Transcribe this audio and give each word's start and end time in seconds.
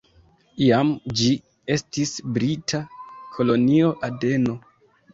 Iam 0.67 0.89
ĝi 1.19 1.27
estis 1.77 2.15
brita 2.39 2.83
Kolonio 3.37 3.97
Adeno. 4.13 4.61